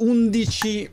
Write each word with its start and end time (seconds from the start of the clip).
11 0.00 0.90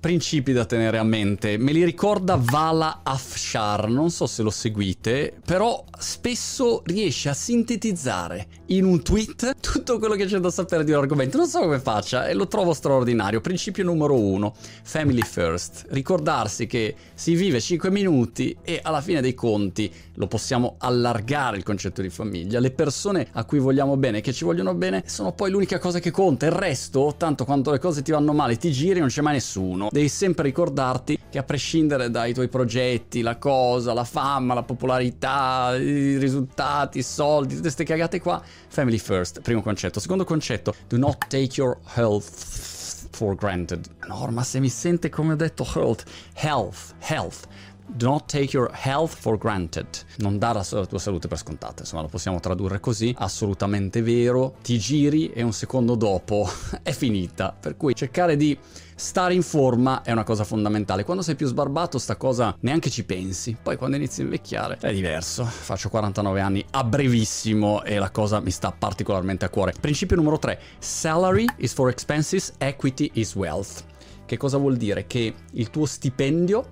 principi 0.00 0.52
da 0.52 0.64
tenere 0.64 0.96
a 0.96 1.04
mente. 1.04 1.58
Me 1.58 1.72
li 1.72 1.84
ricorda 1.84 2.40
Vala 2.40 3.00
Afshar, 3.02 3.88
non 3.88 4.10
so 4.10 4.26
se 4.26 4.42
lo 4.42 4.48
seguite, 4.48 5.34
però 5.44 5.84
spesso 5.98 6.82
riesce 6.86 7.28
a 7.28 7.34
sintetizzare 7.34 8.46
in 8.66 8.86
un 8.86 9.02
tweet 9.02 9.56
tutto 9.60 9.98
quello 9.98 10.14
che 10.14 10.24
c'è 10.24 10.38
da 10.38 10.50
sapere 10.50 10.84
di 10.84 10.92
un 10.92 10.98
argomento. 10.98 11.36
Non 11.36 11.46
so 11.46 11.60
come 11.60 11.78
faccia 11.78 12.26
e 12.26 12.34
lo 12.34 12.48
trovo 12.48 12.72
straordinario. 12.72 13.42
Principio 13.42 13.84
numero 13.84 14.18
uno, 14.18 14.54
family 14.82 15.20
first. 15.20 15.84
Ricordarsi 15.90 16.66
che 16.66 16.94
si 17.12 17.34
vive 17.34 17.60
5 17.60 17.90
minuti 17.90 18.56
e 18.62 18.80
alla 18.82 19.02
fine 19.02 19.20
dei 19.20 19.34
conti 19.34 19.92
lo 20.14 20.26
possiamo 20.26 20.76
allargare 20.78 21.58
il 21.58 21.62
concetto 21.62 22.00
di 22.00 22.08
famiglia. 22.08 22.58
Le 22.58 22.70
persone 22.70 23.28
a 23.32 23.44
cui 23.44 23.58
vogliamo 23.58 23.98
bene, 23.98 24.22
che 24.22 24.32
ci 24.32 24.44
vogliono 24.44 24.74
bene, 24.74 25.02
sono 25.06 25.32
poi 25.32 25.50
l'unica 25.50 25.78
cosa 25.78 25.98
che 25.98 26.10
conta. 26.10 26.46
Il 26.46 26.52
resto, 26.52 27.14
tanto 27.18 27.44
quanto 27.44 27.70
le 27.70 27.78
cose 27.78 28.00
ti 28.00 28.12
vanno 28.12 28.32
male, 28.32 28.56
ti 28.56 28.72
giri, 28.72 28.98
non 28.98 29.08
c'è 29.08 29.20
mai 29.20 29.34
nessuno 29.34 29.89
devi 29.90 30.08
sempre 30.08 30.44
ricordarti 30.44 31.18
che 31.28 31.38
a 31.38 31.42
prescindere 31.42 32.10
dai 32.10 32.32
tuoi 32.32 32.48
progetti, 32.48 33.20
la 33.20 33.36
cosa, 33.36 33.92
la 33.92 34.04
fama, 34.04 34.54
la 34.54 34.62
popolarità, 34.62 35.76
i 35.76 36.16
risultati, 36.18 36.98
i 36.98 37.02
soldi, 37.02 37.50
tutte 37.50 37.62
queste 37.62 37.84
cagate 37.84 38.20
qua, 38.20 38.42
family 38.68 38.98
first, 38.98 39.40
primo 39.40 39.62
concetto. 39.62 40.00
Secondo 40.00 40.24
concetto, 40.24 40.74
do 40.88 40.96
not 40.96 41.26
take 41.28 41.60
your 41.60 41.78
health 41.94 43.08
for 43.10 43.34
granted. 43.34 43.86
Norma, 44.06 44.42
se 44.42 44.60
mi 44.60 44.68
sente 44.68 45.08
come 45.08 45.34
ho 45.34 45.36
detto 45.36 45.66
health, 45.74 46.04
health, 46.34 46.94
health. 47.00 47.46
Do 47.92 48.06
not 48.06 48.26
take 48.26 48.56
your 48.56 48.70
health 48.72 49.16
for 49.18 49.36
granted. 49.36 49.86
Non 50.18 50.38
dare 50.38 50.62
la 50.70 50.86
tua 50.86 50.98
salute 50.98 51.26
per 51.26 51.38
scontata, 51.38 51.80
insomma, 51.80 52.02
lo 52.02 52.08
possiamo 52.08 52.38
tradurre 52.38 52.78
così, 52.78 53.14
assolutamente 53.18 54.00
vero. 54.00 54.54
Ti 54.62 54.78
giri 54.78 55.32
e 55.32 55.42
un 55.42 55.52
secondo 55.52 55.96
dopo 55.96 56.48
è 56.82 56.92
finita. 56.92 57.54
Per 57.58 57.76
cui 57.76 57.94
cercare 57.94 58.36
di 58.36 58.56
stare 58.94 59.34
in 59.34 59.42
forma 59.42 60.02
è 60.02 60.12
una 60.12 60.22
cosa 60.22 60.44
fondamentale. 60.44 61.04
Quando 61.04 61.22
sei 61.22 61.34
più 61.34 61.46
sbarbato, 61.46 61.98
sta 61.98 62.16
cosa 62.16 62.56
neanche 62.60 62.90
ci 62.90 63.04
pensi. 63.04 63.56
Poi 63.60 63.76
quando 63.76 63.96
inizi 63.96 64.20
a 64.20 64.24
invecchiare 64.24 64.78
è 64.80 64.92
diverso. 64.92 65.44
Faccio 65.44 65.88
49 65.88 66.40
anni 66.40 66.64
a 66.70 66.84
brevissimo 66.84 67.82
e 67.82 67.98
la 67.98 68.10
cosa 68.10 68.40
mi 68.40 68.50
sta 68.50 68.70
particolarmente 68.70 69.44
a 69.44 69.48
cuore. 69.48 69.74
Principio 69.80 70.16
numero 70.16 70.38
3. 70.38 70.60
Salary 70.78 71.46
is 71.56 71.72
for 71.72 71.90
expenses, 71.90 72.52
equity 72.58 73.10
is 73.14 73.34
wealth. 73.34 73.84
Che 74.26 74.36
cosa 74.36 74.58
vuol 74.58 74.76
dire? 74.76 75.08
Che 75.08 75.34
il 75.50 75.70
tuo 75.70 75.86
stipendio 75.86 76.68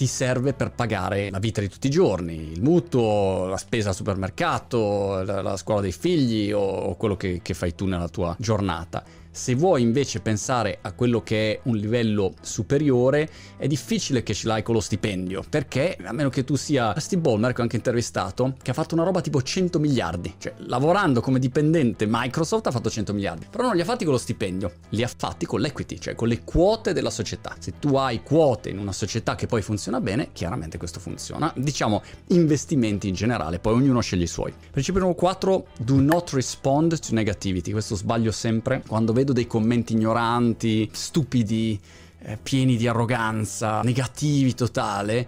ti 0.00 0.06
serve 0.06 0.54
per 0.54 0.70
pagare 0.70 1.28
la 1.28 1.38
vita 1.38 1.60
di 1.60 1.68
tutti 1.68 1.88
i 1.88 1.90
giorni, 1.90 2.52
il 2.52 2.62
mutuo, 2.62 3.44
la 3.48 3.58
spesa 3.58 3.90
al 3.90 3.94
supermercato, 3.94 5.22
la, 5.22 5.42
la 5.42 5.58
scuola 5.58 5.82
dei 5.82 5.92
figli 5.92 6.52
o, 6.52 6.58
o 6.58 6.96
quello 6.96 7.18
che, 7.18 7.40
che 7.42 7.52
fai 7.52 7.74
tu 7.74 7.84
nella 7.84 8.08
tua 8.08 8.34
giornata 8.38 9.04
se 9.30 9.54
vuoi 9.54 9.82
invece 9.82 10.20
pensare 10.20 10.78
a 10.80 10.92
quello 10.92 11.22
che 11.22 11.52
è 11.52 11.60
un 11.64 11.76
livello 11.76 12.34
superiore, 12.40 13.28
è 13.56 13.66
difficile 13.66 14.22
che 14.22 14.34
ce 14.34 14.48
l'hai 14.48 14.62
con 14.62 14.74
lo 14.74 14.80
stipendio, 14.80 15.44
perché 15.48 15.96
a 16.02 16.12
meno 16.12 16.28
che 16.30 16.44
tu 16.44 16.56
sia 16.56 16.98
Steve 16.98 17.22
Ballmer, 17.22 17.52
che 17.52 17.60
ho 17.60 17.62
anche 17.62 17.76
intervistato, 17.76 18.54
che 18.60 18.70
ha 18.70 18.74
fatto 18.74 18.94
una 18.94 19.04
roba 19.04 19.20
tipo 19.20 19.40
100 19.40 19.78
miliardi, 19.78 20.34
cioè 20.38 20.54
lavorando 20.58 21.20
come 21.20 21.38
dipendente 21.38 22.06
Microsoft 22.08 22.66
ha 22.66 22.70
fatto 22.70 22.90
100 22.90 23.12
miliardi, 23.12 23.46
però 23.48 23.64
non 23.64 23.76
li 23.76 23.82
ha 23.82 23.84
fatti 23.84 24.04
con 24.04 24.14
lo 24.14 24.18
stipendio, 24.18 24.72
li 24.90 25.02
ha 25.02 25.10
fatti 25.14 25.46
con 25.46 25.60
l'equity, 25.60 25.98
cioè 25.98 26.14
con 26.14 26.28
le 26.28 26.42
quote 26.42 26.92
della 26.92 27.10
società. 27.10 27.54
Se 27.58 27.74
tu 27.78 27.94
hai 27.96 28.22
quote 28.22 28.68
in 28.70 28.78
una 28.78 28.92
società 28.92 29.36
che 29.36 29.46
poi 29.46 29.62
funziona 29.62 30.00
bene, 30.00 30.30
chiaramente 30.32 30.78
questo 30.78 30.98
funziona. 30.98 31.52
Diciamo 31.56 32.02
investimenti 32.28 33.08
in 33.08 33.14
generale, 33.14 33.58
poi 33.58 33.74
ognuno 33.74 34.00
sceglie 34.00 34.24
i 34.24 34.28
suoi. 34.28 34.52
Principio 34.70 35.00
numero 35.00 35.18
4, 35.18 35.66
do 35.78 36.00
not 36.00 36.30
respond 36.30 36.98
to 36.98 37.14
negativity. 37.14 37.70
Questo 37.70 37.94
sbaglio 37.94 38.32
sempre 38.32 38.82
quando 38.86 39.12
dei 39.24 39.46
commenti 39.46 39.92
ignoranti, 39.92 40.88
stupidi, 40.92 41.78
eh, 42.22 42.38
pieni 42.42 42.76
di 42.76 42.86
arroganza, 42.86 43.80
negativi 43.82 44.54
totale 44.54 45.26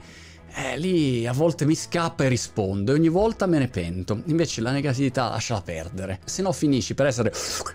eh, 0.55 0.77
lì 0.79 1.27
a 1.27 1.33
volte 1.33 1.65
mi 1.65 1.75
scappa 1.75 2.25
e 2.25 2.29
rispondo 2.29 2.93
e 2.93 2.95
ogni 2.95 3.09
volta 3.09 3.47
me 3.47 3.59
ne 3.59 3.69
pento. 3.69 4.23
Invece 4.27 4.61
la 4.61 4.71
negatività 4.71 5.29
lasciala 5.29 5.63
perdere. 5.63 6.21
Se 6.25 6.43
no 6.43 6.53
finisci 6.53 6.95
per 6.95 7.07
essere 7.07 7.33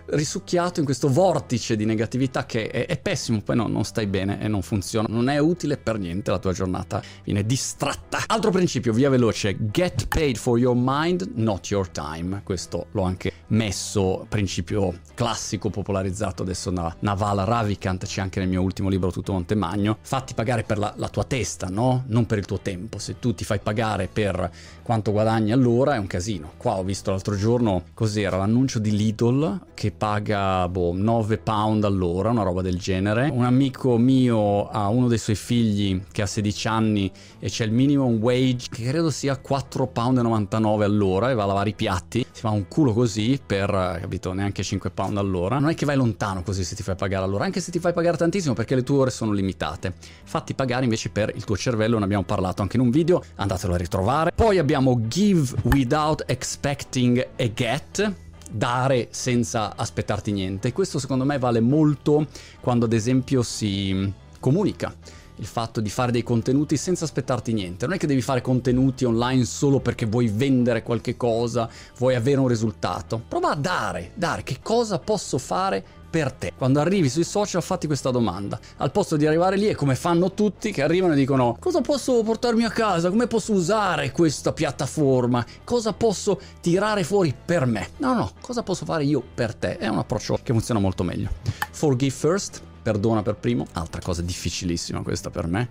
risucchiato 0.07 0.79
in 0.79 0.85
questo 0.85 1.09
vortice 1.09 1.75
di 1.75 1.85
negatività 1.85 2.45
che 2.45 2.69
è, 2.69 2.85
è 2.85 2.97
pessimo, 2.99 3.41
poi 3.41 3.55
no, 3.55 3.67
non 3.67 3.83
stai 3.83 4.05
bene 4.05 4.39
e 4.41 4.47
non 4.47 4.61
funziona. 4.61 5.07
Non 5.09 5.29
è 5.29 5.38
utile 5.39 5.77
per 5.77 5.97
niente 5.97 6.29
la 6.31 6.39
tua 6.39 6.53
giornata, 6.53 7.01
viene 7.23 7.45
distratta. 7.45 8.19
Altro 8.27 8.51
principio, 8.51 8.94
via 8.94 9.09
veloce, 9.09 9.57
get 9.71 10.07
paid 10.07 10.38
for 10.38 10.59
your 10.59 10.75
mind, 10.77 11.31
not 11.35 11.69
your 11.69 11.89
time. 11.89 12.41
Questo 12.44 12.88
l'ho 12.91 13.03
anche 13.03 13.31
messo, 13.47 14.25
principio 14.29 14.99
classico 15.15 15.69
popolarizzato 15.69 16.44
adesso 16.44 16.69
da 16.69 16.95
Naval 16.99 17.38
Ravikant, 17.39 18.05
c'è 18.05 18.21
anche 18.21 18.39
nel 18.39 18.49
mio 18.49 18.61
ultimo 18.61 18.89
libro 18.89 19.11
Tutto 19.11 19.33
Montemagno. 19.33 19.97
Fatti 20.01 20.33
pagare 20.33 20.63
per 20.63 20.77
la, 20.77 20.94
la 20.97 21.09
tua 21.09 21.23
testa, 21.23 21.67
no? 21.67 22.03
Non 22.07 22.25
per 22.25 22.38
il 22.38 22.45
tuo 22.45 22.59
tempo 22.59 22.66
tempo. 22.67 23.00
Se 23.00 23.17
tu 23.19 23.33
ti 23.33 23.45
fai 23.45 23.59
pagare 23.59 24.09
per 24.11 24.51
quanto 24.83 25.13
guadagni 25.13 25.53
all'ora 25.53 25.95
è 25.95 25.97
un 25.97 26.07
casino. 26.07 26.51
Qua 26.57 26.78
ho 26.78 26.83
visto 26.83 27.11
l'altro 27.11 27.38
giorno 27.38 27.83
cos'era 27.94 28.35
l'annuncio 28.35 28.79
di 28.79 28.91
Lidl 28.91 29.67
che 29.73 29.91
paga 29.91 30.67
boh, 30.67 30.91
9 30.94 31.38
pound 31.38 31.85
all'ora, 31.85 32.29
una 32.29 32.44
roba 32.44 32.61
del 32.61 32.77
genere. 32.77 33.29
Un 33.31 33.45
amico 33.45 33.97
mio 33.97 34.67
ha 34.67 34.89
uno 34.89 35.07
dei 35.07 35.17
suoi 35.17 35.38
figli 35.38 36.01
che 36.11 36.22
ha 36.22 36.25
16 36.25 36.67
anni 36.67 37.09
e 37.39 37.47
c'è 37.47 37.63
il 37.63 37.72
minimum 37.72 38.16
wage 38.16 38.67
che 38.69 38.83
credo 38.83 39.11
sia 39.11 39.38
4 39.38 39.88
pound 39.88 40.17
e 40.17 40.22
99 40.22 40.83
all'ora 40.83 41.31
e 41.31 41.35
va 41.35 41.44
a 41.44 41.47
lavare 41.47 41.69
i 41.69 41.73
piatti. 41.73 42.25
Si 42.29 42.41
fa 42.41 42.50
un 42.50 42.67
culo 42.67 42.91
così 42.91 43.39
per, 43.45 43.69
capito, 44.01 44.33
neanche 44.33 44.61
5 44.61 44.89
pound 44.89 45.17
all'ora. 45.17 45.59
Non 45.59 45.69
è 45.69 45.73
che 45.73 45.85
vai 45.85 45.95
lontano 45.95 46.44
così 46.44 46.66
se 46.66 46.75
ti 46.75 46.83
fai 46.83 46.95
pagare 46.95 47.23
all'ora, 47.23 47.45
anche 47.45 47.61
se 47.61 47.72
ti 47.72 47.79
fai 47.79 47.94
pagare 47.94 48.17
tantissimo 48.17 48.53
perché 48.53 48.75
le 48.75 48.83
tue 48.83 48.97
ore 48.97 49.11
sono 49.11 49.31
limitate. 49.31 49.94
Fatti 50.23 50.53
pagare 50.53 50.83
invece 50.83 51.09
per 51.09 51.31
il 51.33 51.45
tuo 51.45 51.56
cervello, 51.56 51.97
ne 51.97 52.03
abbiamo 52.03 52.23
parlato 52.23 52.56
parlato 52.57 52.62
anche 52.63 52.78
in 52.78 52.81
un 52.81 52.90
video, 52.90 53.23
andatelo 53.35 53.73
a 53.73 53.78
ritrovare. 53.78 54.31
Poi 54.34 54.57
abbiamo 54.57 55.07
Give 55.07 55.56
Without 55.63 56.23
Expecting 56.25 57.28
a 57.38 57.53
Get, 57.53 58.13
dare 58.50 59.09
senza 59.12 59.75
aspettarti 59.75 60.31
niente. 60.31 60.73
Questo 60.73 61.00
secondo 61.00 61.23
me 61.23 61.38
vale 61.38 61.59
molto 61.59 62.28
quando 62.59 62.85
ad 62.85 62.94
esempio 62.94 63.44
si 63.44 64.12
comunica 64.40 64.94
il 65.40 65.45
fatto 65.45 65.81
di 65.81 65.90
fare 65.90 66.12
dei 66.12 66.23
contenuti 66.23 66.78
senza 66.78 67.06
aspettarti 67.06 67.53
niente. 67.53 67.85
Non 67.85 67.95
è 67.95 68.00
che 68.00 68.07
devi 68.07 68.22
fare 68.22 68.41
contenuti 68.41 69.06
online 69.06 69.45
solo 69.45 69.79
perché 69.79 70.07
vuoi 70.07 70.28
vendere 70.28 70.81
qualche 70.81 71.16
cosa, 71.16 71.69
vuoi 71.97 72.16
avere 72.16 72.39
un 72.39 72.47
risultato. 72.47 73.22
Prova 73.28 73.51
a 73.51 73.56
dare, 73.56 74.12
dare 74.16 74.41
che 74.41 74.57
cosa 74.63 74.97
posso 74.97 75.38
fare 75.38 75.85
per 76.09 76.31
te. 76.31 76.53
Quando 76.57 76.79
arrivi 76.79 77.09
sui 77.09 77.23
social 77.23 77.62
fatti 77.62 77.88
questa 77.88 78.12
domanda. 78.12 78.59
Al 78.78 78.91
posto 78.91 79.18
di 79.18 79.25
arrivare 79.25 79.57
lì 79.57 79.68
è 79.68 79.75
come 79.75 79.95
fanno 79.95 80.31
tutti 80.31 80.72
che 80.72 80.81
arrivano 80.81 81.13
e 81.13 81.16
dicono 81.16 81.57
cosa 81.59 81.81
posso 81.81 82.22
portarmi 82.23 82.63
a 82.63 82.69
casa, 82.69 83.09
come 83.09 83.28
posso 83.28 83.53
usare 83.53 84.12
questa 84.12 84.53
piattaforma, 84.53 85.45
cosa 85.63 85.94
posso 85.94 86.40
tirare 86.62 87.03
fuori 87.03 87.34
per 87.45 87.66
me. 87.66 87.90
No, 87.97 88.13
no, 88.13 88.31
cosa 88.41 88.63
posso 88.63 88.85
fare 88.85 89.03
io 89.03 89.22
per 89.34 89.56
te. 89.56 89.78
È 89.78 89.88
un 89.88 89.97
approccio 89.97 90.40
che 90.41 90.53
funziona 90.53 90.79
molto 90.79 91.03
meglio. 91.03 91.29
Forgive 91.72 92.12
first, 92.12 92.62
perdona 92.87 93.21
per 93.21 93.35
primo, 93.35 93.67
altra 93.73 93.99
cosa 93.99 94.21
difficilissima 94.21 95.01
questa 95.01 95.29
per 95.29 95.45
me, 95.45 95.67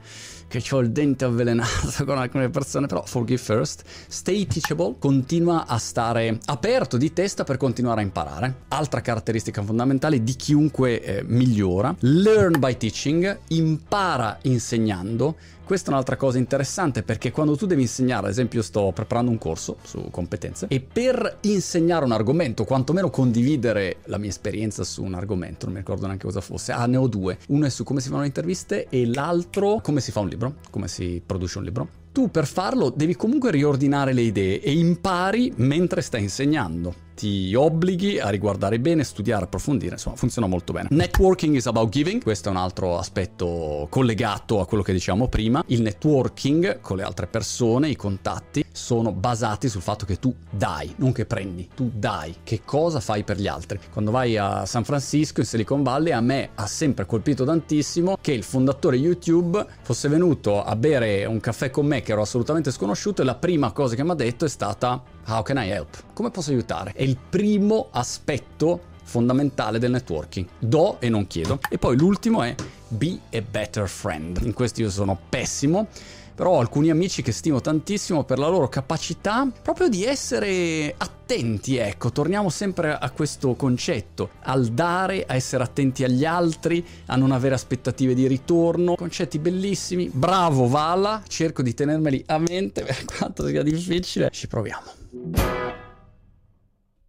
che 0.49 0.62
ho 0.71 0.81
il 0.81 0.91
dente 0.91 1.25
avvelenato 1.25 2.04
con 2.04 2.19
alcune 2.19 2.50
persone, 2.50 2.87
però 2.87 3.03
forgive 3.06 3.41
first, 3.41 3.84
stay 4.06 4.47
teachable, 4.47 4.97
continua 4.99 5.65
a 5.66 5.78
stare 5.78 6.38
aperto 6.44 6.99
di 6.99 7.15
testa 7.15 7.43
per 7.43 7.56
continuare 7.56 8.03
a 8.03 8.05
imparare, 8.05 8.55
altra 8.69 9.00
caratteristica 9.00 9.62
fondamentale 9.62 10.22
di 10.22 10.37
chiunque 10.37 11.03
eh, 11.03 11.22
migliora, 11.22 11.97
learn 12.00 12.59
by 12.59 12.76
teaching, 12.76 13.38
impara 13.49 14.37
insegnando, 14.43 15.37
questa 15.66 15.91
è 15.91 15.93
un'altra 15.93 16.15
cosa 16.15 16.38
interessante 16.38 17.03
perché 17.03 17.32
quando 17.32 17.56
tu 17.56 17.66
devi 17.66 17.82
insegnare, 17.82 18.27
ad 18.27 18.31
esempio 18.31 18.62
sto 18.62 18.93
preparando 18.94 19.32
un 19.32 19.38
corso 19.38 19.78
su 19.82 20.10
competenze 20.12 20.66
e 20.69 20.81
per 20.81 21.38
insegnare 21.41 22.04
un 22.04 22.12
argomento, 22.12 22.62
quantomeno 22.62 23.10
condividere 23.10 23.97
la 24.05 24.16
mia 24.16 24.31
esperienza 24.31 24.84
su 24.84 25.03
un 25.03 25.15
argomento, 25.15 25.65
non 25.65 25.75
mi 25.75 25.81
ricordo 25.81 26.06
neanche 26.06 26.25
cosa 26.25 26.41
fosse, 26.41 26.71
ah 26.71 26.87
ne 26.87 26.97
ho 26.97 27.09
due, 27.09 27.38
uno 27.49 27.67
è 27.67 27.69
su 27.69 27.82
come 27.82 28.00
si 28.00 28.08
fanno 28.11 28.20
le 28.20 28.29
interviste 28.29 28.87
e 28.88 29.06
l'altro 29.06 29.81
come 29.82 30.00
si 30.00 30.12
fa 30.12 30.20
un 30.20 30.29
libro, 30.29 30.55
come 30.70 30.87
si 30.87 31.20
produce 31.26 31.58
un 31.58 31.64
libro. 31.64 31.88
Tu 32.17 32.31
per 32.31 32.47
farlo 32.47 32.89
devi 32.89 33.15
comunque 33.15 33.51
riordinare 33.51 34.15
le 34.15 34.23
idee 34.23 34.63
e 34.63 34.73
impari 34.73 35.53
mentre 35.57 36.01
stai 36.01 36.23
insegnando 36.23 37.05
ti 37.17 37.55
obblighi 37.55 38.21
a 38.21 38.29
riguardare 38.29 38.79
bene, 38.79 39.03
studiare, 39.03 39.45
approfondire, 39.45 39.93
insomma 39.93 40.17
funziona 40.17 40.47
molto 40.47 40.75
bene. 40.75 40.89
Networking 40.91 41.57
is 41.57 41.67
about 41.67 41.89
giving, 41.89 42.23
questo 42.23 42.51
è 42.51 42.53
un 42.53 42.59
altro 42.59 42.99
aspetto 42.99 43.87
collegato 43.91 44.61
a 44.61 44.67
quello 44.67 44.83
che 44.83 44.93
dicevamo 44.93 45.27
prima. 45.27 45.65
Il 45.69 45.81
networking 45.81 46.81
con 46.81 46.99
le 46.99 47.03
altre 47.03 47.27
persone, 47.27 47.89
i 47.89 47.97
contatti, 47.97 48.65
sono 48.76 49.11
basati 49.11 49.69
sul 49.69 49.81
fatto 49.81 50.05
che 50.05 50.19
tu 50.19 50.34
dai, 50.50 50.94
non 50.99 51.12
che 51.12 51.25
prendi, 51.25 51.69
tu 51.75 51.90
dai. 51.93 52.37
Che 52.43 52.61
cosa 52.64 53.00
fai 53.00 53.25
per 53.25 53.38
gli 53.38 53.46
altri? 53.46 53.81
Quando 53.90 54.11
vai 54.11 54.37
a 54.37 54.67
San 54.67 54.84
Francisco, 54.84 55.40
in 55.40 55.46
Silicon 55.46 55.82
Valley, 55.82 56.12
a 56.12 56.20
me 56.20 56.50
ha 56.55 56.67
sempre 56.67 57.06
colpito 57.06 57.44
tantissimo 57.44 58.19
che 58.20 58.32
il 58.32 58.43
fondatore 58.43 58.96
YouTube 58.96 59.64
fosse 59.81 60.08
venuto 60.08 60.62
a 60.62 60.76
bere 60.76 61.25
un 61.25 61.40
caffè 61.40 61.70
con 61.70 61.87
me 61.87 62.02
che 62.02 62.12
ero 62.12 62.20
assolutamente 62.20 62.70
sconosciuto 62.70 63.23
e 63.23 63.25
la 63.25 63.34
prima 63.34 63.73
cosa 63.73 63.94
che 63.94 64.05
mi 64.05 64.11
ha 64.11 64.14
detto 64.14 64.44
è 64.44 64.49
stata 64.49 65.02
How 65.26 65.43
can 65.43 65.56
I 65.56 65.70
help? 65.70 66.12
Come 66.12 66.31
posso 66.31 66.50
aiutare? 66.50 66.93
È 66.93 67.02
il 67.02 67.17
primo 67.17 67.88
aspetto 67.90 68.94
fondamentale 69.02 69.79
del 69.79 69.93
networking. 69.93 70.46
Do 70.58 71.00
e 71.00 71.08
non 71.08 71.26
chiedo. 71.26 71.61
E 71.70 71.79
poi 71.79 71.96
l'ultimo 71.96 72.43
è 72.43 72.55
be 72.88 73.19
a 73.32 73.40
better 73.40 73.88
friend. 73.88 74.40
In 74.43 74.52
questo 74.52 74.82
io 74.82 74.90
sono 74.90 75.19
pessimo 75.29 75.88
però 76.37 76.50
ho 76.50 76.59
alcuni 76.61 76.91
amici 76.91 77.23
che 77.23 77.33
stimo 77.33 77.61
tantissimo 77.61 78.23
per 78.25 78.38
la 78.38 78.47
loro 78.47 78.69
capacità 78.69 79.50
proprio 79.62 79.88
di 79.88 80.05
essere 80.05 80.94
attenti, 80.97 81.77
ecco, 81.77 82.12
torniamo 82.12 82.50
sempre 82.50 82.97
a 82.97 83.11
questo 83.11 83.55
concetto, 83.55 84.31
al 84.43 84.67
dare, 84.67 85.25
a 85.27 85.35
essere 85.35 85.65
attenti 85.65 86.05
agli 86.05 86.27
altri, 86.27 86.85
a 87.06 87.17
non 87.17 87.33
avere 87.33 87.55
aspettative 87.55 88.15
di 88.15 88.29
ritorno, 88.29 88.94
concetti 88.94 89.38
bellissimi, 89.38 90.11
bravo 90.12 90.69
Vala, 90.69 91.23
cerco 91.27 91.62
di 91.62 91.73
tenermeli 91.73 92.23
a 92.27 92.39
mente 92.39 92.85
per 92.87 93.05
quanto 93.06 93.47
sia 93.49 93.62
difficile, 93.62 94.29
ci 94.31 94.47
proviamo. 94.47 95.66